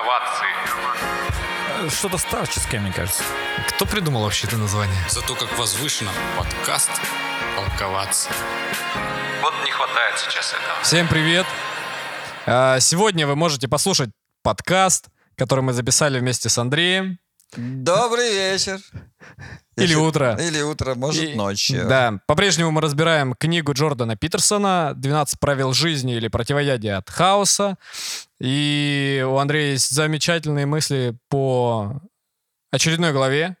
Полковации. 0.00 1.90
Что-то 1.90 2.16
старческое, 2.16 2.80
мне 2.80 2.90
кажется. 2.90 3.22
Кто 3.68 3.84
придумал 3.84 4.22
вообще 4.22 4.46
это 4.46 4.56
название? 4.56 4.96
Зато 5.10 5.34
как 5.34 5.58
возвышенно 5.58 6.10
подкаст 6.38 6.90
«Полковаться». 7.54 8.30
Вот 9.42 9.52
не 9.62 9.70
хватает 9.70 10.18
сейчас 10.18 10.54
этого. 10.54 10.82
Всем 10.82 11.06
привет! 11.06 11.44
А, 12.46 12.80
Сегодня 12.80 13.26
вы 13.26 13.36
можете 13.36 13.68
послушать 13.68 14.08
подкаст, 14.42 15.08
который 15.36 15.60
мы 15.60 15.74
записали 15.74 16.18
вместе 16.18 16.48
с 16.48 16.56
Андреем. 16.56 17.18
Добрый 17.56 18.32
вечер. 18.32 18.78
Или 19.80 19.94
утро. 19.94 20.36
Или 20.40 20.60
утро, 20.60 20.94
может, 20.94 21.24
И- 21.24 21.34
ночью. 21.34 21.86
Да, 21.88 22.20
по-прежнему 22.26 22.70
мы 22.70 22.80
разбираем 22.80 23.34
книгу 23.34 23.72
Джордана 23.72 24.16
Питерсона 24.16 24.92
«12 24.96 25.38
правил 25.40 25.72
жизни» 25.72 26.16
или 26.16 26.28
«Противоядие 26.28 26.96
от 26.96 27.08
хаоса». 27.10 27.76
И 28.40 29.24
у 29.28 29.36
Андрея 29.36 29.72
есть 29.72 29.90
замечательные 29.90 30.66
мысли 30.66 31.16
по 31.28 32.00
очередной 32.70 33.12
главе. 33.12 33.56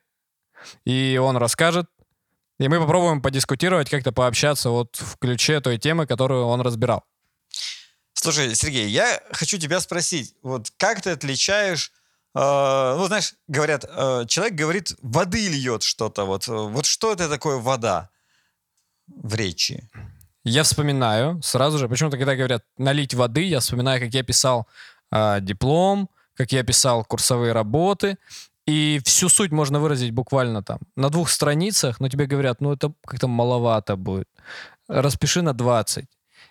И 0.84 1.18
он 1.22 1.36
расскажет. 1.36 1.86
И 2.58 2.68
мы 2.68 2.78
попробуем 2.78 3.22
подискутировать, 3.22 3.88
как-то 3.88 4.12
пообщаться 4.12 4.68
вот 4.70 4.96
в 4.96 5.16
ключе 5.18 5.60
той 5.60 5.78
темы, 5.78 6.06
которую 6.06 6.44
он 6.44 6.60
разбирал. 6.60 7.04
Слушай, 8.12 8.54
Сергей, 8.54 8.88
я 8.88 9.20
хочу 9.32 9.56
тебя 9.56 9.80
спросить, 9.80 10.34
вот 10.42 10.70
как 10.76 11.00
ты 11.00 11.10
отличаешь, 11.10 11.90
ну, 12.34 13.06
знаешь, 13.06 13.34
говорят, 13.48 13.84
э, 13.88 14.24
человек 14.28 14.54
говорит, 14.54 14.92
воды 15.02 15.48
льет 15.48 15.82
что-то, 15.82 16.24
вот, 16.24 16.46
э, 16.48 16.52
вот 16.52 16.86
что 16.86 17.12
это 17.12 17.28
такое 17.28 17.56
вода 17.56 18.10
в 19.08 19.34
речи? 19.34 19.88
Я 20.44 20.62
вспоминаю 20.62 21.42
сразу 21.42 21.78
же, 21.78 21.88
почему-то, 21.88 22.16
когда 22.16 22.36
говорят 22.36 22.64
налить 22.78 23.14
воды, 23.14 23.42
я 23.42 23.60
вспоминаю, 23.60 24.00
как 24.00 24.14
я 24.14 24.22
писал 24.22 24.66
а, 25.10 25.40
диплом, 25.40 26.08
как 26.34 26.52
я 26.52 26.62
писал 26.62 27.04
курсовые 27.04 27.52
работы, 27.52 28.16
и 28.66 29.00
всю 29.04 29.28
суть 29.28 29.50
можно 29.50 29.80
выразить 29.80 30.12
буквально 30.12 30.62
там 30.62 30.78
на 30.96 31.10
двух 31.10 31.28
страницах, 31.28 32.00
но 32.00 32.08
тебе 32.08 32.26
говорят, 32.26 32.60
ну 32.60 32.72
это 32.72 32.92
как-то 33.04 33.26
маловато 33.26 33.96
будет. 33.96 34.28
Распиши 34.88 35.42
на 35.42 35.52
20. 35.52 36.06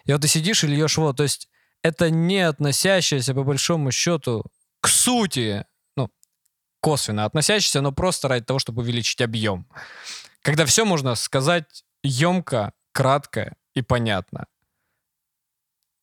И 0.06 0.12
вот 0.12 0.22
ты 0.22 0.28
сидишь 0.28 0.64
и 0.64 0.68
льешь 0.68 0.98
воду. 0.98 1.16
То 1.16 1.24
есть 1.24 1.50
это 1.82 2.10
не 2.10 2.42
относящееся 2.42 3.34
по 3.34 3.44
большому 3.44 3.92
счету 3.92 4.44
к 4.82 4.88
сути, 4.88 5.66
ну, 5.96 6.10
косвенно 6.82 7.26
относящееся, 7.26 7.82
но 7.82 7.92
просто 7.92 8.28
ради 8.28 8.46
того, 8.46 8.60
чтобы 8.60 8.82
увеличить 8.82 9.22
объем. 9.22 9.68
Когда 10.42 10.66
все 10.66 10.86
можно 10.86 11.16
сказать 11.16 11.84
емко, 12.04 12.74
кратко 12.92 13.56
и 13.74 13.82
понятно. 13.82 14.48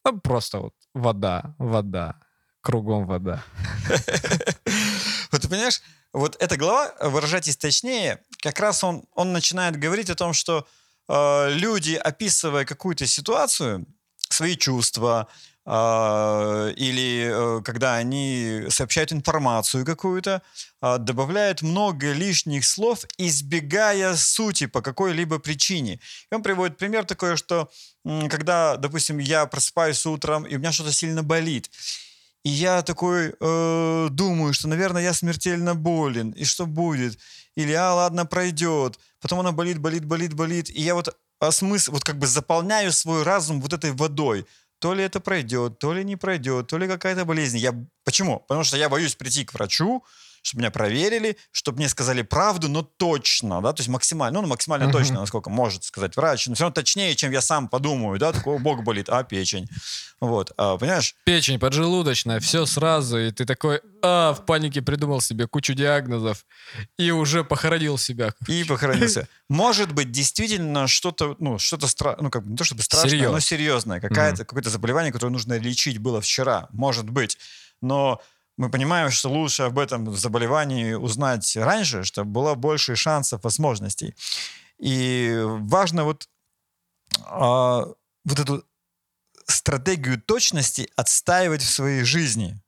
Ну, 0.05 0.21
просто 0.21 0.59
вот 0.61 0.75
вода, 0.95 1.55
вода, 1.59 2.21
кругом 2.61 3.07
вода. 3.07 3.43
Вот 5.33 5.43
ты 5.43 5.49
понимаешь, 5.49 5.83
вот 6.13 6.37
эта 6.41 6.57
глава, 6.57 6.95
выражайтесь 7.01 7.57
точнее, 7.57 8.23
как 8.41 8.61
раз 8.61 8.85
он, 8.85 9.05
он 9.13 9.33
начинает 9.33 9.77
говорить 9.77 10.09
о 10.09 10.15
том, 10.15 10.33
что 10.33 10.67
э, 11.09 11.51
люди, 11.51 11.95
описывая 11.95 12.65
какую-то 12.65 13.07
ситуацию, 13.07 13.87
свои 14.31 14.57
чувства, 14.57 15.29
э, 15.29 15.56
или 15.67 17.59
э, 17.59 17.63
когда 17.65 17.97
они 17.97 18.67
сообщают 18.69 19.13
информацию 19.13 19.85
какую-то, 19.85 20.43
э, 20.81 20.99
добавляют 20.99 21.63
много 21.63 22.13
лишних 22.13 22.65
слов, 22.65 23.05
избегая 23.19 24.15
сути 24.15 24.67
по 24.67 24.81
какой-либо 24.81 25.41
причине. 25.41 25.99
И 26.31 26.35
он 26.35 26.43
приводит 26.43 26.79
пример 26.79 27.05
такой, 27.05 27.37
что 27.37 27.69
когда, 28.05 28.77
допустим, 28.77 29.19
я 29.19 29.47
просыпаюсь 29.47 30.07
утром, 30.07 30.45
и 30.45 30.55
у 30.55 30.59
меня 30.59 30.71
что-то 30.71 30.93
сильно 30.93 31.25
болит, 31.25 31.69
и 32.47 32.49
я 32.49 32.83
такой 32.83 33.35
э, 33.41 34.09
думаю, 34.13 34.53
что, 34.53 34.69
наверное, 34.69 35.03
я 35.03 35.13
смертельно 35.15 35.75
болен. 35.75 36.31
И 36.31 36.45
что 36.45 36.65
будет? 36.65 37.19
Или, 37.57 37.73
а, 37.73 37.93
ладно, 37.93 38.25
пройдет. 38.25 39.01
Потом 39.21 39.41
она 39.41 39.51
болит, 39.51 39.79
болит, 39.79 40.05
болит, 40.05 40.33
болит. 40.35 40.71
И 40.71 40.81
я 40.81 40.95
вот 40.95 41.17
а, 41.41 41.51
смысл, 41.51 41.91
вот 41.91 42.05
как 42.05 42.19
бы 42.21 42.29
заполняю 42.29 42.93
свой 42.93 43.25
разум 43.25 43.61
вот 43.61 43.73
этой 43.73 43.91
водой. 43.91 44.47
То 44.79 44.95
ли 44.95 45.03
это 45.03 45.21
пройдет, 45.21 45.79
то 45.79 45.95
ли 45.95 46.05
не 46.05 46.17
пройдет, 46.17 46.67
то 46.67 46.79
ли 46.79 46.87
какая-то 46.87 47.25
болезнь. 47.25 47.59
Я... 47.59 47.75
Почему? 48.05 48.41
Потому 48.41 48.65
что 48.65 48.77
я 48.77 48.89
боюсь 48.89 49.15
прийти 49.15 49.45
к 49.45 49.55
врачу, 49.55 50.05
чтобы 50.47 50.61
меня 50.63 50.71
проверили, 50.71 51.37
чтобы 51.51 51.79
мне 51.79 51.89
сказали 51.89 52.23
правду, 52.23 52.69
но 52.69 52.83
точно, 52.83 53.61
да, 53.61 53.73
то 53.73 53.81
есть 53.81 53.89
максимально, 53.89 54.41
ну, 54.41 54.47
максимально 54.47 54.87
Мгм. 54.87 54.93
точно, 54.93 55.21
насколько 55.21 55.51
может 55.51 55.83
сказать 55.85 56.17
врач, 56.17 56.47
но 56.47 56.55
все 56.55 56.65
равно 56.65 56.75
точнее, 56.75 57.15
чем 57.17 57.33
я 57.33 57.41
сам 57.41 57.69
подумаю, 57.69 58.19
да, 58.19 58.33
такой, 58.33 58.57
«О, 58.57 58.59
бог 58.59 58.85
болит, 58.85 59.09
а 59.09 59.25
печень. 59.25 59.69
Вот, 60.21 60.53
а, 60.57 60.79
понимаешь? 60.79 61.15
Печень, 61.25 61.59
поджелудочная, 61.59 62.41
все 62.41 62.65
сразу, 62.65 63.19
и 63.19 63.31
ты 63.33 63.45
такой, 63.45 63.81
а, 64.03 64.33
в 64.35 64.47
панике 64.47 64.81
придумал 64.83 65.21
себе 65.21 65.47
кучу 65.49 65.75
диагнозов 65.75 66.47
и 66.97 67.11
уже 67.11 67.43
похоронил 67.45 67.99
себя. 67.99 68.33
И 68.47 68.65
похоронился. 68.65 69.29
Может 69.49 69.93
быть, 69.93 70.13
действительно 70.13 70.87
что-то, 70.87 71.37
ну, 71.39 71.59
что-то 71.59 71.87
стра... 71.89 72.17
ну, 72.21 72.31
как 72.31 72.45
бы 72.45 72.51
не 72.51 72.57
то 72.57 72.65
чтобы 72.65 72.83
страшное, 72.83 73.11
Серьез. 73.11 73.31
но 73.33 73.41
серьезное. 73.41 74.01
Какая-то, 74.01 74.45
Какое-то 74.45 74.71
заболевание, 74.71 75.13
которое 75.13 75.33
нужно 75.33 75.59
лечить 75.59 75.99
было 75.99 76.21
вчера. 76.21 76.69
Может 76.73 77.11
быть. 77.11 77.37
Но 77.83 78.23
мы 78.57 78.71
понимаем, 78.71 79.11
что 79.11 79.31
лучше 79.31 79.65
об 79.65 79.79
этом 79.79 80.15
заболевании 80.17 80.95
узнать 80.95 81.57
раньше, 81.57 82.05
чтобы 82.05 82.31
было 82.31 82.55
больше 82.55 82.97
шансов, 82.97 83.45
возможностей. 83.45 84.15
И 84.79 85.41
важно 85.45 86.05
вот, 86.05 86.29
а, 87.27 87.87
вот 88.25 88.39
эту 88.39 88.65
стратегию 89.47 90.21
точности 90.21 90.89
отстаивать 90.97 91.63
в 91.63 91.71
своей 91.71 92.05
жизни. 92.05 92.61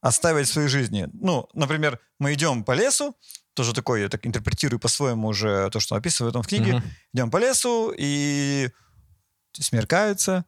Отстаивать 0.00 0.48
в 0.48 0.52
своей 0.52 0.68
жизни. 0.68 1.08
Ну, 1.12 1.48
например, 1.54 1.98
мы 2.18 2.34
идем 2.34 2.62
по 2.62 2.72
лесу, 2.72 3.16
тоже 3.54 3.72
такое, 3.72 4.02
я 4.02 4.08
так 4.08 4.26
интерпретирую 4.26 4.78
по-своему 4.78 5.28
уже 5.28 5.68
то, 5.70 5.80
что 5.80 5.96
описываю 5.96 6.32
там 6.32 6.42
в 6.42 6.46
книге. 6.46 6.74
Мгм. 6.74 6.84
Идем 7.12 7.30
по 7.30 7.38
лесу, 7.38 7.92
и 7.96 8.70
смеркается, 9.52 10.44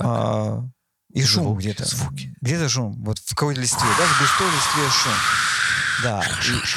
а, 0.00 0.64
и 1.14 1.22
шум 1.24 1.44
Звуки, 1.44 1.60
где-то. 1.62 1.84
звуки. 1.84 2.34
Где-то 2.40 2.68
шум. 2.68 3.02
Вот 3.04 3.18
в 3.18 3.34
какой-то 3.34 3.60
листве, 3.60 3.86
да, 3.98 4.04
в 4.06 4.20
густой 4.20 4.46
листве 4.48 4.90
шум. 5.02 5.12
Да. 6.02 6.24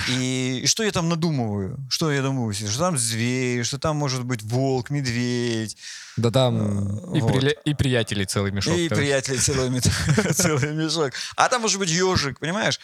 И, 0.07 0.11
и- 0.11 0.59
и 0.59 0.67
что 0.67 0.83
я 0.83 0.91
там 0.91 1.07
надумываю? 1.09 1.79
Что 1.89 2.11
я 2.11 2.21
думаю? 2.21 2.53
Что 2.53 2.77
там 2.77 2.97
зверь, 2.97 3.63
что 3.63 3.79
там 3.79 3.95
может 3.95 4.23
быть 4.25 4.43
волк, 4.43 4.89
медведь, 4.89 5.77
Да 6.17 6.29
там 6.31 7.15
и, 7.15 7.21
вот. 7.21 7.31
приля- 7.31 7.55
и 7.63 7.73
приятелей 7.73 8.25
целый 8.25 8.51
мешок. 8.51 8.75
и 8.77 8.87
короче. 8.89 9.01
приятели 9.01 9.37
целый, 9.37 9.81
целый 10.33 10.73
мешок. 10.73 11.13
А 11.37 11.47
там 11.49 11.61
может 11.61 11.79
быть 11.79 11.89
ежик, 11.89 12.39
понимаешь? 12.39 12.79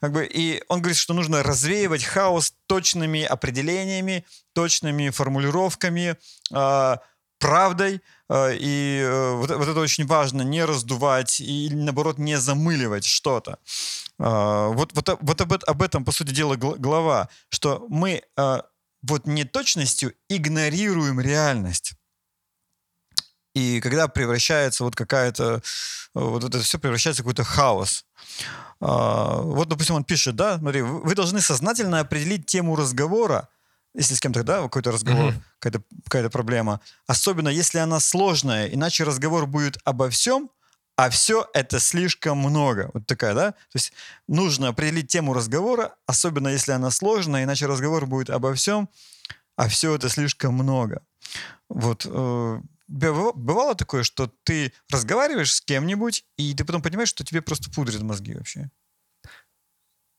Как 0.00 0.12
бы, 0.12 0.26
и 0.26 0.62
он 0.68 0.80
говорит, 0.80 0.98
что 0.98 1.14
нужно 1.14 1.42
развеивать 1.42 2.04
хаос 2.04 2.52
точными 2.66 3.22
определениями, 3.22 4.24
точными 4.54 5.10
формулировками, 5.10 6.16
а, 6.52 6.98
правдой. 7.46 8.02
а, 8.28 8.50
и 8.50 8.98
э, 9.00 9.32
вот, 9.34 9.50
вот 9.50 9.68
это 9.68 9.80
очень 9.80 10.06
важно, 10.06 10.42
не 10.42 10.64
раздувать 10.64 11.40
и, 11.40 11.70
наоборот, 11.72 12.18
не 12.18 12.38
замыливать 12.38 13.04
что-то. 13.04 13.58
А, 14.18 14.68
вот 14.68 14.92
вот, 14.94 15.18
вот 15.20 15.40
об, 15.40 15.52
об 15.52 15.82
этом, 15.82 16.04
по 16.04 16.12
сути 16.12 16.32
дела, 16.32 16.56
гл- 16.56 16.74
глава, 16.76 17.28
что 17.48 17.86
мы 17.88 18.22
вот 19.02 19.26
неточностью 19.26 20.12
игнорируем 20.28 21.20
реальность. 21.20 21.92
И 23.54 23.80
когда 23.80 24.08
превращается 24.08 24.82
вот 24.84 24.96
какая-то, 24.96 25.54
э, 25.54 25.60
вот 26.14 26.42
это 26.44 26.58
все 26.58 26.78
превращается 26.78 27.22
в 27.22 27.26
какой-то 27.26 27.44
хаос. 27.44 28.04
Вот, 28.78 29.68
допустим, 29.68 29.94
он 29.94 30.04
пишет, 30.04 30.36
да, 30.36 30.58
смотри, 30.58 30.82
вы 30.82 31.14
должны 31.14 31.40
сознательно 31.40 32.00
определить 32.00 32.44
тему 32.44 32.76
разговора, 32.76 33.48
если 33.96 34.14
с 34.14 34.20
кем-то, 34.20 34.42
да, 34.42 34.62
какой-то 34.62 34.92
разговор, 34.92 35.32
Мгм. 35.32 35.42
какая-то, 35.58 35.84
какая-то 36.04 36.30
проблема, 36.30 36.80
особенно 37.06 37.48
если 37.48 37.78
она 37.78 38.00
сложная, 38.00 38.66
иначе 38.66 39.04
разговор 39.04 39.46
будет 39.46 39.78
обо 39.84 40.08
всем, 40.10 40.50
а 40.96 41.10
все 41.10 41.48
это 41.52 41.78
слишком 41.80 42.38
много. 42.38 42.90
Вот 42.94 43.06
такая, 43.06 43.34
да? 43.34 43.52
То 43.52 43.74
есть 43.74 43.92
нужно 44.28 44.68
определить 44.68 45.08
тему 45.08 45.34
разговора, 45.34 45.94
особенно 46.06 46.48
если 46.48 46.72
она 46.72 46.90
сложная, 46.90 47.44
иначе 47.44 47.66
разговор 47.66 48.06
будет 48.06 48.30
обо 48.30 48.54
всем, 48.54 48.88
а 49.56 49.68
все 49.68 49.94
это 49.94 50.08
слишком 50.08 50.54
много. 50.54 51.02
Вот. 51.68 52.06
э, 52.08 52.60
бывало 52.88 53.74
такое, 53.74 54.04
что 54.04 54.32
ты 54.44 54.72
разговариваешь 54.90 55.54
с 55.54 55.60
кем-нибудь, 55.60 56.24
и 56.38 56.54
ты 56.54 56.64
потом 56.64 56.82
понимаешь, 56.82 57.08
что 57.08 57.24
тебе 57.24 57.42
просто 57.42 57.70
пудрят 57.70 58.02
мозги 58.02 58.34
вообще? 58.34 58.70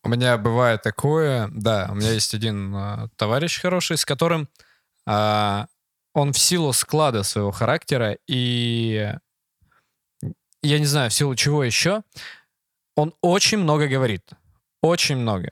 У 0.08 0.10
меня 0.10 0.38
бывает 0.38 0.82
такое, 0.84 1.50
да, 1.52 1.90
у 1.92 1.96
меня 1.96 2.12
есть 2.14 2.34
один 2.34 2.74
а, 2.74 3.10
товарищ 3.18 3.60
хороший, 3.60 3.98
с 3.98 4.06
которым 4.06 4.48
а, 5.06 5.68
он 6.14 6.32
в 6.32 6.40
силу 6.40 6.72
склада 6.72 7.24
своего 7.24 7.52
характера 7.52 8.18
и 8.26 9.14
я 10.64 10.80
не 10.80 10.86
знаю, 10.86 11.10
в 11.10 11.14
силу 11.14 11.36
чего 11.36 11.62
еще, 11.62 12.04
он 12.96 13.14
очень 13.22 13.58
много 13.58 13.88
говорит. 13.90 14.24
Очень 14.82 15.18
много. 15.18 15.52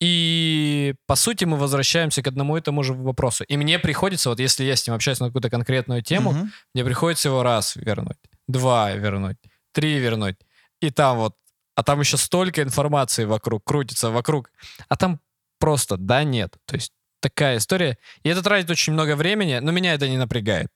И, 0.00 0.94
по 1.06 1.16
сути, 1.16 1.44
мы 1.46 1.56
возвращаемся 1.56 2.22
к 2.22 2.28
одному 2.28 2.56
и 2.56 2.60
тому 2.60 2.84
же 2.84 2.94
вопросу. 2.94 3.42
И 3.44 3.56
мне 3.56 3.80
приходится, 3.80 4.30
вот 4.30 4.38
если 4.38 4.62
я 4.62 4.76
с 4.76 4.86
ним 4.86 4.94
общаюсь 4.94 5.18
на 5.18 5.26
какую-то 5.26 5.50
конкретную 5.50 6.02
тему, 6.02 6.32
Мгм. 6.32 6.52
мне 6.74 6.84
приходится 6.84 7.28
его 7.30 7.42
раз 7.42 7.74
вернуть, 7.74 8.16
два 8.46 8.92
вернуть, 8.92 9.38
три 9.72 9.98
вернуть. 9.98 10.36
и 10.80 10.90
там 10.90 11.18
вот, 11.18 11.34
а 11.80 11.82
там 11.82 12.00
еще 12.00 12.18
столько 12.18 12.62
информации 12.62 13.24
вокруг, 13.24 13.64
крутится 13.64 14.10
вокруг, 14.10 14.50
а 14.90 14.96
там 14.98 15.18
просто 15.58 15.96
да, 15.96 16.24
нет. 16.24 16.54
То 16.66 16.74
есть 16.76 16.92
такая 17.20 17.56
история. 17.56 17.96
И 18.22 18.28
это 18.28 18.42
тратит 18.42 18.68
очень 18.68 18.92
много 18.92 19.16
времени, 19.16 19.60
но 19.62 19.72
меня 19.72 19.94
это 19.94 20.06
не 20.06 20.18
напрягает. 20.18 20.68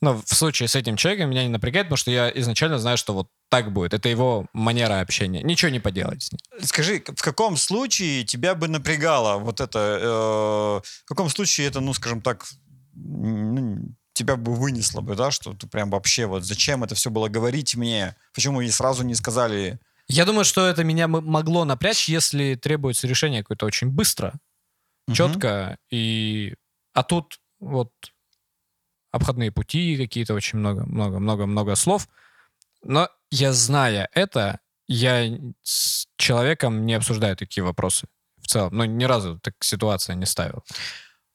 Но 0.00 0.14
в 0.14 0.34
случае 0.34 0.68
с 0.68 0.74
этим 0.74 0.96
человеком 0.96 1.28
меня 1.28 1.42
не 1.42 1.50
напрягает, 1.50 1.88
потому 1.88 1.98
что 1.98 2.10
я 2.10 2.30
изначально 2.34 2.78
знаю, 2.78 2.96
что 2.96 3.12
вот 3.12 3.28
так 3.50 3.70
будет. 3.70 3.92
Это 3.92 4.08
его 4.08 4.46
манера 4.54 5.00
общения. 5.00 5.42
Ничего 5.42 5.70
не 5.70 5.78
поделать 5.78 6.22
с 6.22 6.32
ним. 6.32 6.38
Скажи, 6.64 7.02
в 7.04 7.22
каком 7.22 7.58
случае 7.58 8.24
тебя 8.24 8.54
бы 8.54 8.66
напрягало 8.66 9.38
вот 9.38 9.60
это? 9.60 9.98
э, 10.00 10.06
в 11.04 11.08
каком 11.08 11.28
случае 11.28 11.66
это, 11.66 11.80
ну, 11.80 11.92
скажем 11.92 12.22
так, 12.22 12.46
ну, 12.94 13.94
тебя 14.14 14.36
бы 14.36 14.54
вынесло 14.54 15.02
бы, 15.02 15.16
да, 15.16 15.30
что 15.30 15.52
ты 15.52 15.66
прям 15.66 15.90
вообще 15.90 16.24
вот 16.24 16.44
зачем 16.44 16.82
это 16.82 16.94
все 16.94 17.10
было 17.10 17.28
говорить 17.28 17.76
мне? 17.76 18.16
Почему 18.34 18.62
и 18.62 18.70
сразу 18.70 19.02
не 19.02 19.14
сказали? 19.14 19.78
Я 20.08 20.24
думаю, 20.24 20.44
что 20.44 20.66
это 20.66 20.84
меня 20.84 21.08
могло 21.08 21.64
напрячь, 21.64 22.08
если 22.08 22.54
требуется 22.54 23.06
решение 23.06 23.42
какое-то 23.42 23.66
очень 23.66 23.88
быстро, 23.88 24.34
четко, 25.12 25.78
и... 25.90 26.54
А 26.92 27.02
тут 27.02 27.40
вот 27.58 27.92
обходные 29.10 29.50
пути 29.50 29.96
какие-то, 29.96 30.34
очень 30.34 30.58
много-много-много-много 30.58 31.74
слов. 31.74 32.08
Но 32.82 33.08
я, 33.30 33.52
зная 33.52 34.08
это, 34.12 34.60
я 34.86 35.26
с 35.62 36.06
человеком 36.16 36.86
не 36.86 36.94
обсуждаю 36.94 37.36
такие 37.36 37.64
вопросы 37.64 38.06
в 38.38 38.46
целом. 38.46 38.76
Ну, 38.76 38.84
ни 38.84 39.04
разу 39.04 39.38
так 39.40 39.54
ситуация 39.60 40.14
не 40.14 40.26
ставил. 40.26 40.64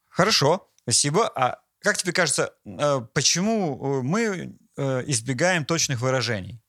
Хорошо, 0.10 0.72
спасибо. 0.84 1.28
А 1.28 1.60
как 1.80 1.98
тебе 1.98 2.14
кажется, 2.14 2.54
э, 2.66 3.02
почему 3.14 4.00
э, 4.00 4.02
мы 4.04 4.58
э, 4.78 5.04
избегаем 5.08 5.66
точных 5.66 6.02
выражений? 6.02 6.62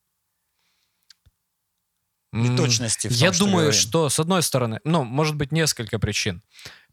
И 2.32 2.46
М, 2.48 2.56
точности 2.56 3.08
в 3.08 3.10
том, 3.10 3.18
Я 3.18 3.32
что 3.32 3.44
думаю, 3.44 3.64
говорим? 3.64 3.80
что 3.80 4.08
с 4.08 4.18
одной 4.18 4.42
стороны, 4.42 4.80
ну, 4.84 5.04
может 5.04 5.36
быть, 5.36 5.52
несколько 5.52 5.98
причин. 5.98 6.42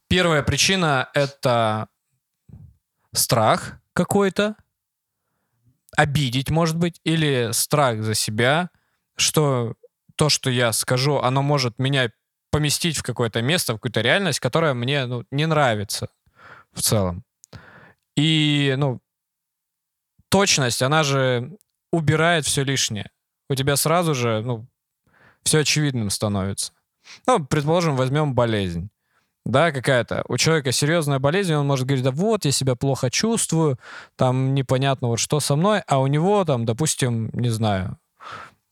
Первая 0.08 0.44
причина— 0.44 1.10
это 1.14 1.88
страх 3.14 3.80
какой-то, 3.94 4.56
обидеть, 5.96 6.50
может 6.50 6.78
быть, 6.78 7.00
или 7.04 7.50
страх 7.54 8.04
за 8.04 8.14
себя, 8.16 8.70
что 9.16 9.76
то, 10.16 10.30
что 10.30 10.50
я 10.50 10.72
скажу, 10.74 11.18
оно 11.18 11.42
может 11.42 11.80
меня 11.80 12.12
поместить 12.52 12.98
в 12.98 13.04
какое-то 13.04 13.42
место, 13.42 13.74
в 13.74 13.78
какую-то 13.78 14.02
реальность, 14.02 14.40
которая 14.40 14.74
мне 14.74 15.06
ну, 15.06 15.24
не 15.32 15.46
нравится 15.46 16.10
в 16.74 16.82
целом. 16.82 17.24
И, 18.16 18.76
ну, 18.78 19.02
точность, 20.30 20.82
она 20.82 21.04
же 21.04 21.58
убирает 21.92 22.46
все 22.46 22.64
лишнее. 22.64 23.10
У 23.50 23.56
тебя 23.56 23.76
сразу 23.76 24.14
же, 24.14 24.42
ну, 24.42 24.68
все 25.50 25.60
очевидным 25.60 26.10
становится. 26.10 26.72
Ну, 27.28 27.44
предположим, 27.44 27.96
возьмем 27.96 28.34
болезнь. 28.36 28.90
Да, 29.46 29.72
какая-то. 29.72 30.24
У 30.28 30.38
человека 30.38 30.72
серьезная 30.72 31.18
болезнь, 31.18 31.54
он 31.56 31.66
может 31.66 31.88
говорить, 31.88 32.04
да 32.06 32.12
вот, 32.12 32.46
я 32.46 32.52
себя 32.52 32.76
плохо 32.76 33.10
чувствую, 33.10 33.80
там 34.16 34.54
непонятно 34.54 35.08
вот 35.08 35.20
что 35.20 35.40
со 35.40 35.56
мной, 35.56 35.82
а 35.88 36.00
у 36.00 36.08
него 36.08 36.46
там, 36.46 36.66
допустим, 36.66 37.30
не 37.34 37.50
знаю, 37.50 37.98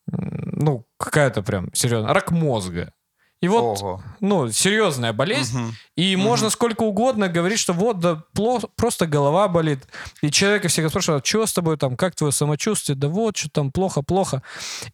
ну, 0.06 0.86
какая-то 0.98 1.42
прям 1.42 1.74
серьезная, 1.74 2.14
рак 2.14 2.32
мозга. 2.32 2.94
И 3.42 3.48
вот, 3.48 3.80
Ого. 3.82 4.02
ну, 4.20 4.52
серьезная 4.52 5.14
болезнь, 5.14 5.58
Мгм. 5.60 5.74
и 5.96 6.16
Мгм. 6.16 6.26
можно 6.26 6.50
сколько 6.50 6.84
угодно 6.84 7.28
говорить, 7.28 7.60
что 7.60 7.74
вот, 7.74 8.00
да, 8.00 8.24
плохо, 8.34 8.68
просто 8.76 9.06
голова 9.08 9.48
болит. 9.48 9.80
И 10.22 10.30
человека 10.32 10.68
всегда 10.68 10.90
спрашивают, 10.90 11.26
что 11.26 11.46
с 11.46 11.54
тобой 11.54 11.78
там, 11.78 11.98
как 11.98 12.16
твое 12.16 12.32
самочувствие? 12.32 12.96
Да 12.96 13.08
вот, 13.08 13.38
что 13.38 13.50
там 13.50 13.72
плохо-плохо. 13.72 14.42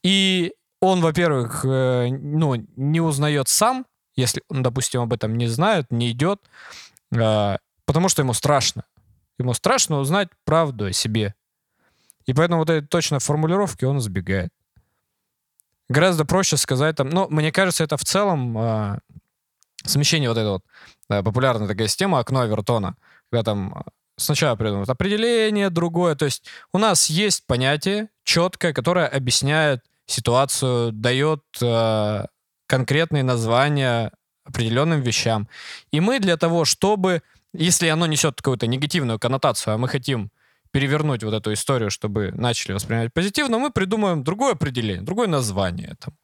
И 0.01 0.53
он, 0.83 1.00
во-первых, 1.00 1.63
э, 1.63 2.09
ну, 2.09 2.56
не 2.75 3.00
узнает 3.00 3.47
сам, 3.47 3.85
если 4.18 4.44
он, 4.50 4.63
допустим, 4.63 5.00
об 5.00 5.13
этом 5.13 5.38
не 5.38 5.47
знает, 5.47 5.85
не 5.91 6.12
идет, 6.12 6.41
э, 7.15 7.57
потому 7.85 8.09
что 8.09 8.21
ему 8.21 8.33
страшно. 8.33 8.83
Ему 9.39 9.53
страшно 9.53 10.00
узнать 10.00 10.27
правду 10.44 10.85
о 10.85 10.91
себе. 10.91 11.35
И 12.25 12.33
поэтому 12.33 12.59
вот 12.59 12.69
этой 12.69 12.85
точной 12.85 13.19
формулировки 13.19 13.85
он 13.85 14.00
избегает. 14.00 14.51
Гораздо 15.88 16.25
проще 16.25 16.57
сказать 16.57 16.97
там, 16.97 17.09
ну, 17.09 17.27
мне 17.30 17.53
кажется, 17.53 17.85
это 17.85 17.95
в 17.95 18.03
целом 18.03 18.57
э, 18.57 19.00
смещение 19.85 20.27
вот 20.27 20.38
это 20.38 20.50
вот 20.50 20.63
э, 21.09 21.24
популярная 21.24 21.68
такая 21.69 21.88
система 21.88 22.19
окно 22.19 22.41
Авертона, 22.41 22.97
когда 23.31 23.44
там 23.44 23.74
э, 23.74 23.81
сначала 24.18 24.57
придумают 24.57 24.89
определение, 24.89 25.69
другое. 25.69 26.15
То 26.15 26.25
есть 26.25 26.45
у 26.74 26.77
нас 26.77 27.09
есть 27.09 27.45
понятие 27.47 28.09
четкое, 28.25 28.74
которое 28.74 29.07
объясняет 29.07 29.81
ситуацию, 30.05 30.91
дает 30.91 31.44
э, 31.61 32.25
конкретные 32.67 33.23
названия 33.23 34.11
определенным 34.45 35.01
вещам. 35.01 35.47
И 35.91 36.00
мы 36.00 36.19
для 36.19 36.38
того, 36.38 36.65
чтобы, 36.65 37.21
если 37.53 37.88
оно 37.88 38.07
несет 38.07 38.35
какую-то 38.35 38.67
негативную 38.67 39.19
коннотацию, 39.19 39.73
а 39.73 39.77
мы 39.77 39.88
хотим 39.88 40.31
перевернуть 40.71 41.23
вот 41.23 41.33
эту 41.33 41.53
историю, 41.53 41.91
чтобы 41.91 42.31
начали 42.31 42.73
воспринимать 42.73 43.13
позитивно, 43.13 43.59
мы 43.59 43.69
придумаем 43.69 44.23
другое 44.23 44.53
определение, 44.53 45.03
другое 45.03 45.27
название 45.27 45.89
этому. 45.91 46.17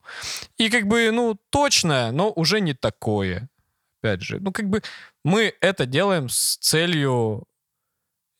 И 0.58 0.70
как 0.70 0.88
бы, 0.88 1.12
ну, 1.12 1.38
точное, 1.52 2.12
но 2.12 2.32
уже 2.32 2.60
не 2.60 2.74
такое. 2.74 3.48
Опять 4.02 4.22
же, 4.22 4.40
ну, 4.40 4.52
как 4.52 4.68
бы 4.68 4.82
мы 5.24 5.54
это 5.62 5.86
делаем 5.86 6.30
с 6.30 6.58
целью 6.58 7.44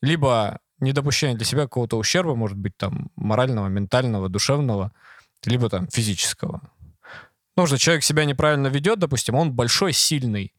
либо 0.02 0.58
недопущения 0.80 1.36
для 1.36 1.46
себя 1.46 1.62
какого-то 1.62 1.96
ущерба, 1.96 2.34
может 2.34 2.58
быть, 2.58 2.76
там, 2.76 3.10
морального, 3.14 3.68
ментального, 3.68 4.28
душевного, 4.28 4.92
либо 5.44 5.68
там 5.68 5.88
физического. 5.88 6.60
Ну, 7.56 7.66
что 7.66 7.78
человек 7.78 8.04
себя 8.04 8.24
неправильно 8.24 8.68
ведет, 8.68 8.98
допустим, 8.98 9.34
он 9.34 9.52
большой, 9.52 9.92
сильный, 9.92 10.54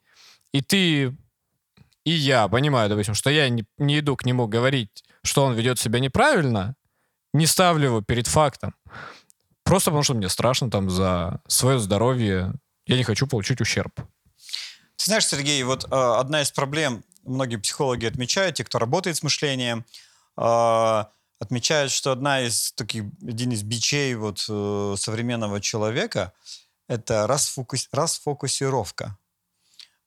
и 0.51 0.61
ты 0.61 1.15
и 2.03 2.11
я 2.11 2.47
понимаю, 2.47 2.89
допустим, 2.89 3.13
что 3.13 3.29
я 3.29 3.47
не, 3.49 3.63
не 3.77 3.99
иду 3.99 4.15
к 4.15 4.25
нему 4.25 4.47
говорить, 4.47 5.03
что 5.23 5.43
он 5.43 5.53
ведет 5.53 5.79
себя 5.79 5.99
неправильно, 5.99 6.75
не 7.33 7.45
ставлю 7.45 7.85
его 7.85 8.01
перед 8.01 8.27
фактом. 8.27 8.75
Просто 9.63 9.91
потому 9.91 10.03
что 10.03 10.15
мне 10.15 10.27
страшно 10.29 10.71
там 10.71 10.89
за 10.89 11.41
свое 11.47 11.79
здоровье. 11.79 12.53
Я 12.87 12.97
не 12.97 13.03
хочу 13.03 13.27
получить 13.27 13.61
ущерб. 13.61 13.93
Ты 13.95 15.05
знаешь, 15.05 15.27
Сергей, 15.27 15.61
вот 15.63 15.85
э, 15.85 15.87
одна 15.89 16.41
из 16.41 16.51
проблем, 16.51 17.03
многие 17.23 17.57
психологи 17.57 18.05
отмечают, 18.05 18.55
те, 18.55 18.63
кто 18.63 18.79
работает 18.79 19.17
с 19.17 19.23
мышлением, 19.23 19.85
э, 20.37 21.03
отмечают, 21.41 21.91
что 21.91 22.11
одна 22.11 22.41
из 22.41 22.71
таких, 22.73 23.05
один 23.27 23.51
из 23.51 23.63
бичей 23.63 24.13
вот, 24.13 24.45
э, 24.47 24.95
современного 24.95 25.59
человека— 25.59 26.33
это 26.87 27.25
расфокус, 27.25 27.89
расфокусировка. 27.91 29.17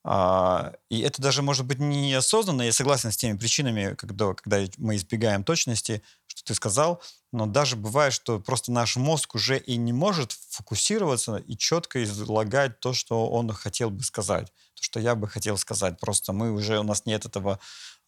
А, 0.04 0.74
и 0.90 1.00
это 1.00 1.20
даже 1.20 1.42
может 1.42 1.66
быть 1.66 1.80
неосознанно. 1.80 2.62
Я 2.62 2.72
согласен 2.72 3.10
с 3.10 3.16
теми 3.16 3.36
причинами, 3.36 3.94
когда, 3.96 4.32
когда 4.34 4.64
мы 4.78 4.94
избегаем 4.94 5.42
точности, 5.42 6.02
что 6.34 6.48
ты 6.48 6.54
сказал. 6.54 7.02
Но 7.32 7.46
даже 7.46 7.76
бывает, 7.76 8.12
что 8.12 8.38
просто 8.38 8.72
наш 8.72 8.96
мозг 8.96 9.34
уже 9.34 9.58
и 9.58 9.76
не 9.76 9.92
может 9.92 10.32
фокусироваться 10.32 11.36
и 11.36 11.56
четко 11.56 12.02
излагать 12.04 12.80
то, 12.80 12.92
что 12.92 13.28
он 13.28 13.50
хотел 13.52 13.90
бы 13.90 14.02
сказать. 14.02 14.52
То, 14.74 14.82
что 14.82 15.00
я 15.00 15.14
бы 15.14 15.28
хотел 15.28 15.56
сказать. 15.56 15.98
Просто 15.98 16.32
мы 16.32 16.52
уже, 16.52 16.78
у 16.78 16.82
нас 16.82 17.06
нет 17.06 17.24
этого, 17.24 17.58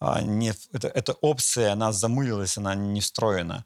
а, 0.00 0.21
не, 0.21 0.54
это, 0.73 0.88
эта 0.88 1.12
опция, 1.14 1.73
она 1.73 1.92
замылилась, 1.92 2.59
она 2.59 2.75
не 2.75 3.00
встроена. 3.00 3.64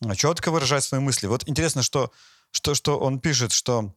А 0.00 0.16
Четко 0.16 0.50
выражать 0.50 0.84
свои 0.84 1.00
мысли. 1.00 1.26
Вот 1.26 1.48
интересно, 1.48 1.82
что, 1.82 2.12
что, 2.50 2.74
что 2.74 2.98
он 2.98 3.20
пишет, 3.20 3.52
что 3.52 3.94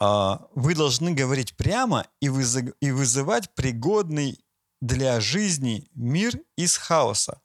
а, 0.00 0.46
вы 0.54 0.74
должны 0.74 1.12
говорить 1.12 1.56
прямо 1.56 2.06
и 2.20 2.28
вызывать 2.28 3.54
пригодный 3.54 4.38
для 4.80 5.20
жизни 5.20 5.88
мир 5.94 6.38
из 6.56 6.76
хаоса. 6.76 7.40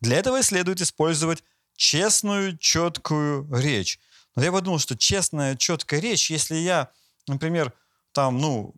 Для 0.00 0.16
этого 0.18 0.42
следует 0.42 0.80
использовать 0.80 1.42
честную, 1.76 2.56
четкую 2.58 3.48
речь. 3.54 3.98
Но 4.36 4.44
я 4.44 4.52
подумал, 4.52 4.78
что 4.78 4.96
честная, 4.96 5.56
четкая 5.56 6.00
речь, 6.00 6.30
если 6.30 6.56
я, 6.56 6.90
например, 7.26 7.72
там, 8.12 8.38
ну, 8.38 8.74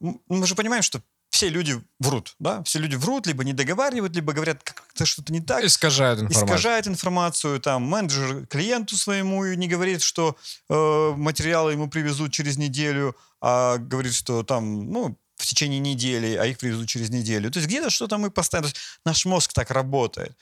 м- 0.00 0.20
мы 0.28 0.46
же 0.46 0.54
понимаем, 0.54 0.82
что 0.82 1.00
все 1.30 1.48
люди 1.48 1.82
врут, 1.98 2.34
да? 2.38 2.62
Все 2.62 2.78
люди 2.78 2.94
врут, 2.94 3.26
либо 3.26 3.42
не 3.42 3.52
договаривают, 3.54 4.14
либо 4.14 4.32
говорят 4.34 4.62
как-то 4.62 5.06
что-то 5.06 5.32
не 5.32 5.40
так 5.40 5.64
Искажают 5.64 6.20
информацию. 6.20 6.46
искажает 6.46 6.86
информацию, 6.88 7.60
там 7.60 7.82
менеджер 7.84 8.46
клиенту 8.46 8.96
своему 8.96 9.44
не 9.46 9.66
говорит, 9.66 10.02
что 10.02 10.36
э, 10.68 11.12
материалы 11.16 11.72
ему 11.72 11.88
привезут 11.88 12.32
через 12.32 12.58
неделю, 12.58 13.16
а 13.40 13.78
говорит, 13.78 14.14
что 14.14 14.42
там, 14.42 14.90
ну, 14.92 15.16
в 15.42 15.46
течение 15.46 15.80
недели, 15.80 16.36
а 16.36 16.46
их 16.46 16.58
привезут 16.58 16.88
через 16.88 17.10
неделю. 17.10 17.50
То 17.50 17.58
есть 17.58 17.68
где-то 17.68 17.90
что-то 17.90 18.18
мы 18.18 18.30
постоянно... 18.30 18.70
Наш 19.04 19.24
мозг 19.24 19.52
так 19.52 19.70
работает. 19.70 20.36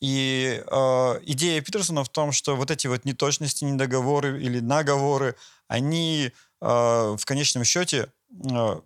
И 0.00 0.62
э, 0.64 1.20
идея 1.24 1.60
Питерсона 1.60 2.04
в 2.04 2.08
том, 2.08 2.32
что 2.32 2.56
вот 2.56 2.70
эти 2.70 2.86
вот 2.86 3.04
неточности, 3.04 3.64
недоговоры 3.64 4.40
или 4.42 4.60
наговоры, 4.60 5.34
они 5.66 6.30
э, 6.60 6.66
в 6.66 7.24
конечном 7.24 7.64
счете 7.64 8.12
э, 8.30 8.80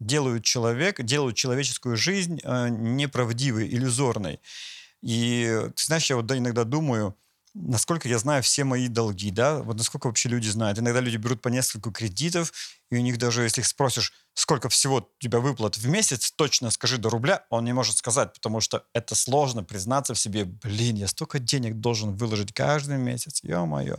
делают 0.00 0.44
человек, 0.44 1.02
делают 1.02 1.36
человеческую 1.36 1.96
жизнь 1.96 2.40
э, 2.42 2.68
неправдивой, 2.68 3.68
иллюзорной. 3.68 4.40
И 5.02 5.60
ты 5.76 5.84
знаешь, 5.84 6.10
я 6.10 6.16
вот 6.16 6.26
да, 6.26 6.36
иногда 6.36 6.64
думаю, 6.64 7.16
насколько 7.54 8.08
я 8.08 8.18
знаю 8.18 8.42
все 8.42 8.64
мои 8.64 8.88
долги, 8.88 9.30
да, 9.30 9.60
вот 9.60 9.76
насколько 9.76 10.08
вообще 10.08 10.28
люди 10.28 10.48
знают. 10.48 10.78
Иногда 10.78 11.00
люди 11.00 11.16
берут 11.16 11.40
по 11.40 11.48
несколько 11.48 11.90
кредитов, 11.92 12.52
и 12.90 12.96
у 12.96 13.00
них 13.00 13.16
даже, 13.16 13.42
если 13.42 13.60
их 13.60 13.66
спросишь, 13.66 14.12
сколько 14.34 14.68
всего 14.68 14.96
у 14.96 15.22
тебя 15.22 15.38
выплат 15.38 15.76
в 15.76 15.88
месяц, 15.88 16.32
точно 16.32 16.70
скажи 16.70 16.98
до 16.98 17.08
рубля, 17.10 17.44
он 17.50 17.64
не 17.64 17.72
может 17.72 17.96
сказать, 17.96 18.32
потому 18.32 18.60
что 18.60 18.84
это 18.92 19.14
сложно 19.14 19.62
признаться 19.62 20.14
в 20.14 20.18
себе, 20.18 20.44
блин, 20.44 20.96
я 20.96 21.06
столько 21.06 21.38
денег 21.38 21.74
должен 21.76 22.16
выложить 22.16 22.52
каждый 22.52 22.98
месяц, 22.98 23.40
ё-моё. 23.44 23.98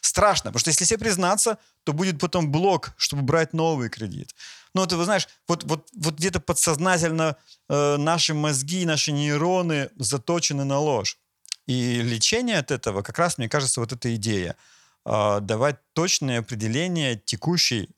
Страшно, 0.00 0.50
потому 0.50 0.60
что 0.60 0.70
если 0.70 0.84
себе 0.84 0.98
признаться, 0.98 1.58
то 1.84 1.92
будет 1.92 2.18
потом 2.18 2.50
блок, 2.50 2.92
чтобы 2.96 3.22
брать 3.22 3.52
новый 3.52 3.88
кредит. 3.88 4.34
Ну, 4.74 4.82
это, 4.82 4.96
вы 4.96 5.04
знаешь, 5.04 5.28
вот, 5.48 5.64
вот, 5.64 5.88
вот 5.96 6.16
где-то 6.16 6.40
подсознательно 6.40 7.36
э, 7.68 7.96
наши 7.96 8.34
мозги, 8.34 8.84
наши 8.84 9.12
нейроны 9.12 9.90
заточены 9.96 10.64
на 10.64 10.78
ложь. 10.78 11.18
И 11.66 12.00
лечение 12.02 12.58
от 12.58 12.70
этого, 12.70 13.02
как 13.02 13.18
раз, 13.18 13.38
мне 13.38 13.48
кажется, 13.48 13.80
вот 13.80 13.92
эта 13.92 14.14
идея. 14.14 14.56
э, 15.04 15.40
давать 15.40 15.76
точное 15.92 16.40
определение 16.40 17.16
текущей, 17.16 17.90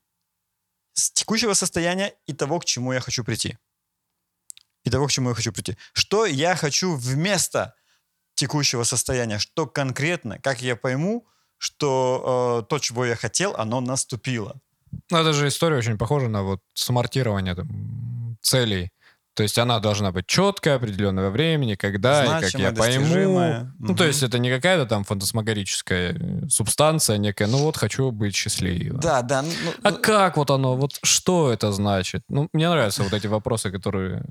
текущего 1.13 1.53
состояния 1.53 2.13
и 2.27 2.33
того, 2.33 2.59
к 2.59 2.65
чему 2.65 2.93
я 2.93 2.99
хочу 2.99 3.23
прийти. 3.23 3.57
И 4.83 4.89
того, 4.89 5.07
к 5.07 5.11
чему 5.11 5.29
я 5.29 5.35
хочу 5.35 5.51
прийти. 5.51 5.77
Что 5.93 6.25
я 6.25 6.55
хочу 6.55 6.95
вместо 6.95 7.73
текущего 8.35 8.83
состояния, 8.83 9.39
что 9.39 9.65
конкретно, 9.67 10.39
как 10.39 10.61
я 10.61 10.75
пойму, 10.75 11.27
что 11.57 12.61
э, 12.63 12.69
то, 12.69 12.79
чего 12.79 13.05
я 13.05 13.15
хотел, 13.15 13.55
оно 13.55 13.81
наступило. 13.81 14.59
Ну, 15.11 15.17
это 15.17 15.33
же 15.33 15.47
история 15.47 15.77
очень 15.77 15.97
похожа 15.97 16.29
на 16.29 16.43
вот 16.43 16.61
смартирование 16.73 17.55
там, 17.55 18.37
целей. 18.41 18.91
То 19.39 19.43
есть 19.43 19.57
она 19.57 19.79
должна 19.79 20.11
быть 20.11 20.27
четкая, 20.27 20.75
определенного 20.75 21.29
времени, 21.29 21.75
когда 21.75 22.25
и 22.25 22.27
как 22.27 22.41
я 22.41 22.49
Значимая, 22.49 22.75
пойму. 22.75 23.05
достижимая. 23.05 23.73
Ну, 23.79 23.95
то 23.95 24.03
есть 24.03 24.21
это 24.21 24.37
не 24.37 24.49
какая-то 24.49 24.85
там 24.85 25.05
фантасмагорическая 25.05 26.11
э, 26.11 26.49
субстанция 26.49 27.17
некая, 27.17 27.47
ну 27.47 27.59
вот 27.59 27.77
хочу 27.77 28.11
быть 28.11 28.35
счастливым. 28.35 28.99
Да, 28.99 29.21
да. 29.21 29.41
ну, 29.43 29.49
А 29.81 29.91
ну, 29.91 29.97
как 30.01 30.35
вот 30.35 30.51
оно, 30.51 30.75
вот 30.75 30.99
что 31.03 31.53
это 31.53 31.71
значит? 31.71 32.23
Ну, 32.27 32.49
мне 32.51 32.69
нравятся 32.69 33.01
вот 33.01 33.13
эти 33.13 33.27
вопросы, 33.27 33.71
которые 33.71 34.25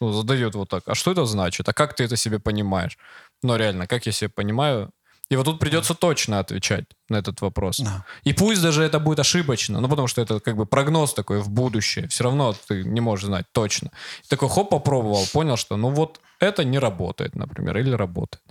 ну, 0.00 0.12
задают 0.12 0.54
вот 0.54 0.68
так. 0.68 0.84
А 0.86 0.94
что 0.94 1.10
это 1.10 1.24
значит? 1.26 1.68
А 1.68 1.72
как 1.72 1.96
ты 1.96 2.04
это 2.04 2.14
себе 2.14 2.38
понимаешь? 2.38 2.96
Ну, 3.42 3.56
реально, 3.56 3.88
как 3.88 4.06
я 4.06 4.12
себе 4.12 4.28
понимаю? 4.28 4.92
И 5.34 5.36
вот 5.36 5.46
тут 5.46 5.58
придется 5.58 5.94
точно 5.94 6.38
отвечать 6.38 6.84
на 7.08 7.16
этот 7.16 7.40
вопрос. 7.40 7.80
Да. 7.80 8.04
И 8.22 8.32
пусть 8.32 8.62
даже 8.62 8.84
это 8.84 9.00
будет 9.00 9.18
ошибочно, 9.18 9.80
ну, 9.80 9.88
потому 9.88 10.06
что 10.06 10.22
это 10.22 10.38
как 10.38 10.56
бы 10.56 10.64
прогноз 10.64 11.12
такой 11.12 11.40
в 11.40 11.48
будущее. 11.48 12.06
Все 12.06 12.22
равно 12.22 12.54
ты 12.68 12.84
не 12.84 13.00
можешь 13.00 13.26
знать 13.26 13.46
точно. 13.50 13.90
И 14.22 14.28
такой 14.28 14.48
хоп, 14.48 14.70
попробовал, 14.70 15.26
понял, 15.32 15.56
что 15.56 15.76
ну 15.76 15.90
вот 15.90 16.20
это 16.38 16.62
не 16.62 16.78
работает, 16.78 17.34
например, 17.34 17.76
или 17.78 17.90
работает. 17.90 18.44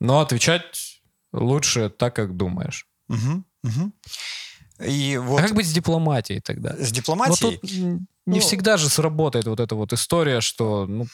Но 0.00 0.18
отвечать 0.18 1.00
лучше 1.32 1.90
так, 1.90 2.16
как 2.16 2.36
думаешь. 2.36 2.88
Мгм, 3.06 3.44
мгм. 3.62 3.92
И 4.84 5.16
вот 5.18 5.38
А 5.38 5.42
как 5.44 5.54
быть 5.54 5.68
с 5.68 5.72
дипломатией 5.72 6.40
тогда? 6.40 6.74
с 6.76 6.90
дипломатией... 6.90 7.60
м, 7.80 8.08
не 8.26 8.40
ну- 8.40 8.40
всегда 8.40 8.78
же 8.78 8.88
сработает 8.88 9.46
вот 9.46 9.60
эта 9.60 9.76
вот 9.76 9.92
история, 9.92 10.40
что 10.40 10.86
ну, 10.88 11.06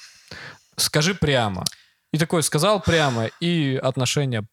скажи 0.77 1.15
прямо. 1.15 1.67
И 2.13 2.19
такой 2.19 2.43
сказал 2.43 2.81
прямо, 2.81 3.27
и 3.41 3.79
отношения... 3.83 4.45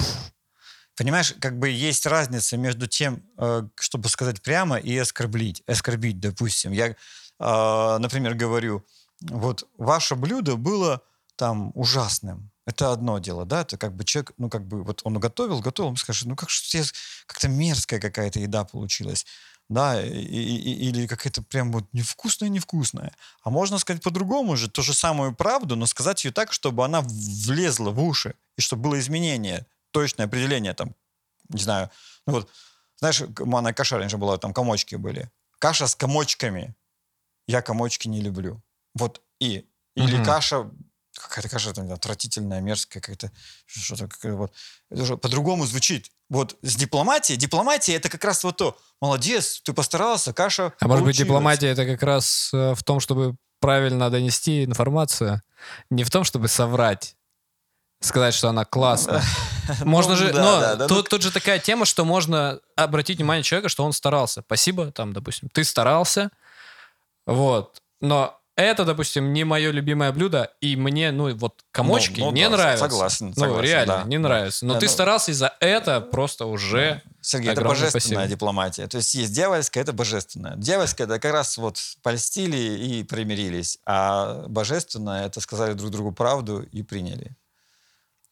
Понимаешь, 0.96 1.36
как 1.40 1.60
бы 1.60 1.70
есть 1.70 2.08
разница 2.08 2.58
между 2.58 2.88
тем, 2.88 3.22
э, 3.38 3.68
чтобы 3.76 4.10
сказать 4.10 4.42
прямо 4.42 4.78
и 4.78 4.98
оскорбить. 4.98 5.62
Оскорбить, 5.68 6.20
допустим. 6.20 6.72
Я, 6.72 6.88
э, 6.88 7.98
например, 8.00 8.34
говорю, 8.34 8.84
вот 9.22 9.68
ваше 9.78 10.16
блюдо 10.16 10.56
было 10.56 11.04
там 11.36 11.72
ужасным. 11.76 12.50
Это 12.66 12.92
одно 12.92 13.20
дело, 13.20 13.46
да, 13.46 13.62
это 13.62 13.78
как 13.78 13.96
бы 13.96 14.04
человек, 14.04 14.34
ну 14.38 14.50
как 14.50 14.68
бы 14.68 14.84
вот 14.84 15.02
он 15.04 15.20
готовил, 15.20 15.62
готовил, 15.62 15.92
он 15.92 15.98
скажет, 15.98 16.28
ну 16.28 16.36
как 16.36 16.50
что 16.50 16.82
как-то 17.26 17.48
мерзкая 17.48 18.00
какая-то 18.00 18.40
еда 18.40 18.66
получилась, 18.66 19.26
да, 19.70 20.02
и- 20.06 20.10
и- 20.10 20.90
или 20.90 21.08
какая-то 21.08 21.42
прям 21.42 21.72
вот 21.72 21.86
невкусная-невкусная. 21.94 23.14
А 23.44 23.50
можно 23.50 23.80
сказать 23.80 24.02
по-другому 24.02 24.56
же, 24.58 24.70
ту 24.70 24.82
же 24.82 24.94
самую 24.94 25.36
правду, 25.36 25.76
но 25.76 25.86
сказать 25.88 26.24
ее 26.26 26.32
так, 26.32 26.54
чтобы 26.54 26.86
она 26.86 27.02
влезла 27.02 27.92
в 27.92 28.00
уши, 28.02 28.36
и 28.58 28.62
чтобы 28.62 28.84
было 28.84 29.00
изменение, 29.00 29.66
точное 29.92 30.26
определение, 30.28 30.74
там, 30.74 30.96
не 31.50 31.62
знаю, 31.62 31.90
ну 32.26 32.34
вот, 32.34 32.50
знаешь, 33.00 33.22
манная 33.40 33.74
каша 33.74 33.98
раньше 33.98 34.18
была, 34.18 34.38
там 34.38 34.54
комочки 34.54 34.96
были. 34.96 35.30
Каша 35.60 35.88
с 35.88 35.96
комочками. 35.96 36.76
Я 37.48 37.62
комочки 37.62 38.08
не 38.08 38.22
люблю. 38.22 38.62
Вот 38.96 39.22
и. 39.40 39.66
Или 39.96 40.16
Мгм. 40.18 40.26
каша, 40.26 40.70
какая-то 41.16 41.50
каша 41.50 41.74
там, 41.74 41.92
отвратительная, 41.92 42.62
мерзкая, 42.62 43.02
какая-то, 43.02 43.32
что-то 43.66 44.08
какая 44.08 44.34
вот. 44.34 44.54
Это 44.90 45.02
уже 45.04 45.18
по-другому 45.18 45.66
звучит. 45.66 46.12
Вот 46.30 46.58
с 46.62 46.76
дипломатией, 46.76 47.38
дипломатия 47.38 47.96
это 47.96 48.10
как 48.10 48.24
раз 48.24 48.44
вот 48.44 48.58
то. 48.58 48.78
Молодец, 49.02 49.62
ты 49.64 49.74
постарался, 49.74 50.34
каша 50.34 50.74
А 50.80 50.88
может 50.88 51.06
быть, 51.06 51.16
получилась. 51.16 51.18
дипломатия 51.28 51.68
это 51.68 51.86
как 51.86 52.04
раз 52.04 52.50
э, 52.54 52.74
в 52.76 52.84
том, 52.84 53.00
чтобы 53.00 53.36
правильно 53.60 54.10
донести 54.10 54.66
информацию, 54.66 55.42
не 55.90 56.04
в 56.04 56.12
том, 56.12 56.24
чтобы 56.24 56.48
соврать, 56.48 57.16
сказать, 58.02 58.34
что 58.34 58.50
она 58.50 58.66
классная. 58.66 59.24
Можно 59.84 60.12
Ну, 60.12 60.18
же, 60.18 60.34
да, 60.34 60.44
но 60.44 60.60
да, 60.60 60.76
да, 60.76 60.88
ну, 60.90 61.04
тут 61.04 61.22
же 61.22 61.32
такая 61.32 61.60
тема, 61.60 61.86
что 61.86 62.06
можно 62.06 62.60
обратить 62.78 63.18
внимание 63.18 63.44
человека, 63.44 63.68
что 63.70 63.84
он 63.84 63.92
старался. 63.92 64.42
Спасибо, 64.46 64.92
там, 64.92 65.12
допустим, 65.14 65.50
ты 65.50 65.64
старался, 65.66 66.30
вот, 67.26 67.82
но 68.00 68.40
это, 68.58 68.84
допустим, 68.86 69.32
не 69.34 69.44
мое 69.46 69.72
любимое 69.72 70.12
блюдо, 70.12 70.52
и 70.62 70.76
мне, 70.76 71.12
ну, 71.12 71.34
вот 71.36 71.64
комочки 71.72 72.20
Ну, 72.20 72.26
ну 72.26 72.32
не 72.34 72.50
да, 72.50 72.58
нравятся. 72.58 72.86
согласен, 72.86 73.28
Ну, 73.28 73.34
согласен, 73.34 73.64
реально, 73.64 73.98
да, 74.00 74.04
не 74.04 74.18
да. 74.18 74.24
нравится. 74.24 74.66
Но 74.66 74.74
Да, 74.74 74.80
ты 74.80 74.88
ну- 74.88 74.92
старался, 74.92 75.32
и 75.32 75.34
за 75.34 75.54
это 75.62 76.02
просто 76.02 76.46
уже... 76.46 77.02
Сергей, 77.22 77.52
это 77.52 77.62
божественная 77.62 78.02
спасибо. 78.02 78.28
дипломатия. 78.28 78.88
То 78.88 78.98
есть 78.98 79.14
есть 79.16 79.34
дьявольская, 79.34 79.84
это 79.84 79.94
божественная. 79.94 80.56
Дьявольская 80.56 81.08
это 81.08 81.20
как 81.20 81.32
раз 81.34 81.58
вот 81.58 81.78
польстили 82.04 82.58
и 82.58 83.04
примирились, 83.04 83.80
а 83.86 84.46
божественная 84.48 85.26
это 85.28 85.40
сказали 85.42 85.74
друг 85.74 85.92
другу 85.92 86.12
правду 86.12 86.62
и 86.62 86.84
приняли. 86.84 87.36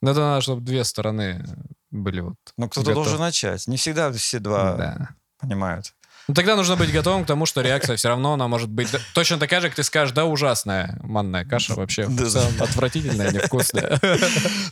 Ну, 0.01 0.11
это 0.11 0.19
надо, 0.19 0.41
чтобы 0.41 0.61
две 0.61 0.83
стороны 0.83 1.43
были 1.91 2.19
вот... 2.21 2.35
Но 2.57 2.67
кто-то 2.69 2.87
готов. 2.89 3.05
должен 3.05 3.19
начать. 3.21 3.67
Не 3.67 3.77
всегда 3.77 4.11
все 4.11 4.39
два 4.39 4.75
Да. 4.75 5.09
понимают. 5.39 5.93
Ну, 6.27 6.33
тогда 6.33 6.55
нужно 6.55 6.75
быть 6.75 6.91
готовым 6.91 7.23
к 7.23 7.27
тому, 7.27 7.45
что 7.45 7.61
реакция 7.61 7.97
все 7.97 8.09
равно, 8.09 8.33
она 8.33 8.47
может 8.47 8.69
быть 8.69 8.87
точно 9.13 9.37
такая 9.37 9.61
же, 9.61 9.67
как 9.67 9.75
ты 9.75 9.83
скажешь, 9.83 10.13
да, 10.13 10.25
ужасная 10.25 10.97
манная 11.03 11.45
каша 11.45 11.75
вообще 11.75 12.07
Да, 12.07 12.25
отвратительная, 12.59 13.31
невкусная. 13.31 13.99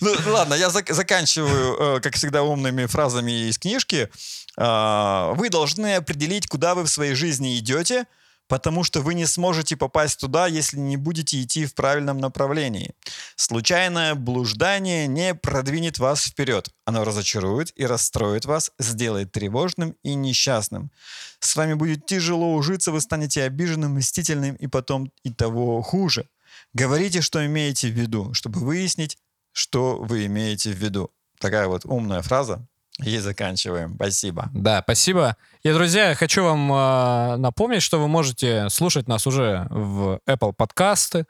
Ну, 0.02 0.14
ладно, 0.28 0.56
я 0.56 0.68
зак- 0.70 0.92
заканчиваю, 0.92 1.98
э, 1.98 2.00
как 2.02 2.16
всегда, 2.16 2.44
умными 2.44 2.86
фразами 2.88 3.50
из 3.50 3.58
книжки. 3.60 4.10
А, 4.58 5.34
Вы 5.34 5.50
должны 5.50 5.96
определить, 5.96 6.48
куда 6.48 6.74
вы 6.76 6.84
в 6.84 6.90
своей 6.90 7.14
жизни 7.14 7.58
идете, 7.60 8.06
потому 8.48 8.84
что 8.84 9.02
вы 9.02 9.14
не 9.14 9.26
сможете 9.26 9.76
попасть 9.78 10.20
туда, 10.20 10.48
если 10.48 10.78
не 10.78 10.98
будете 10.98 11.42
идти 11.42 11.66
в 11.66 11.74
правильном 11.76 12.18
направлении. 12.18 12.94
Случайное 13.36 14.16
блуждание 14.16 15.08
не 15.08 15.34
продвинет 15.34 15.98
вас 15.98 16.26
вперед. 16.26 16.70
Оно 16.86 17.04
разочарует 17.04 17.72
и 17.76 17.86
расстроит 17.86 18.46
вас, 18.46 18.72
сделает 18.80 19.32
тревожным 19.32 19.96
и 20.04 20.14
несчастным. 20.14 20.92
С 21.40 21.56
вами 21.56 21.74
будет 21.74 22.06
тяжело 22.06 22.54
ужиться, 22.56 22.92
вы 22.92 23.02
станете 23.02 23.44
обиженным, 23.44 23.96
мстительным 23.96 24.56
и 24.56 24.68
потом 24.68 25.12
и 25.24 25.32
того 25.32 25.82
хуже. 25.82 26.30
Говорите, 26.74 27.22
что 27.22 27.46
имеете 27.46 27.88
в 27.88 27.92
виду, 27.92 28.34
чтобы 28.34 28.60
выяснить, 28.60 29.18
что 29.52 29.98
вы 29.98 30.26
имеете 30.26 30.72
в 30.72 30.78
виду. 30.78 31.12
Такая 31.40 31.68
вот 31.68 31.86
умная 31.86 32.22
фраза. 32.22 32.68
И 33.00 33.18
заканчиваем. 33.18 33.96
Спасибо. 33.96 34.50
Да, 34.54 34.82
спасибо. 34.84 35.36
И, 35.64 35.72
друзья, 35.72 36.14
хочу 36.16 36.44
вам 36.44 36.72
э, 36.72 37.38
напомнить, 37.38 37.82
что 37.82 38.00
вы 38.00 38.08
можете 38.08 38.70
слушать 38.70 39.08
нас 39.08 39.26
уже 39.26 39.68
в 39.70 40.20
Apple 40.28 40.54
подкасты 40.54 41.26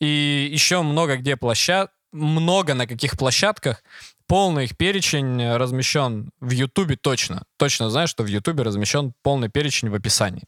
и 0.00 0.48
еще 0.50 0.82
много 0.82 1.16
где 1.16 1.36
площад... 1.36 1.90
много 2.12 2.74
на 2.74 2.86
каких 2.86 3.18
площадках. 3.18 3.82
Полный 4.26 4.64
их 4.64 4.76
перечень 4.76 5.56
размещен 5.56 6.30
в 6.40 6.50
Ютубе 6.50 6.96
точно. 6.96 7.42
Точно 7.58 7.90
знаю, 7.90 8.08
что 8.08 8.22
в 8.22 8.26
Ютубе 8.26 8.62
размещен 8.62 9.12
полный 9.22 9.50
перечень 9.50 9.90
в 9.90 9.94
описании. 9.94 10.44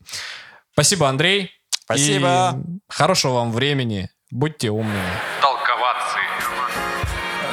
Спасибо, 0.73 1.09
Андрей. 1.09 1.51
Спасибо. 1.71 2.59
И 2.59 2.79
хорошего 2.89 3.35
вам 3.35 3.53
времени. 3.53 4.09
Будьте 4.31 4.71
умными. 4.71 5.34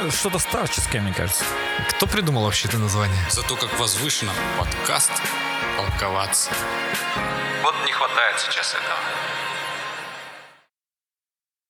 Что-то 0.09 0.39
старческое, 0.39 0.99
мне 1.01 1.13
кажется. 1.13 1.43
Кто 1.89 2.07
придумал 2.07 2.43
вообще 2.45 2.67
это 2.67 2.79
название? 2.79 3.23
Зато 3.29 3.55
как 3.55 3.77
возвышенно 3.77 4.31
подкаст 4.57 5.11
толковаться. 5.77 6.49
Вот 7.61 7.75
не 7.85 7.91
хватает 7.91 8.39
сейчас 8.39 8.73
этого. 8.73 8.97